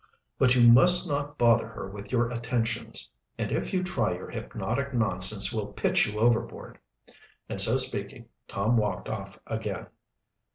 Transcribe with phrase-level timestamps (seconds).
[0.39, 3.11] But you must not bother her with your attentions.
[3.37, 6.79] And if you try your hypnotic nonsense we'll pitch you overboard,"
[7.47, 9.85] and so speaking, Tom walked off again.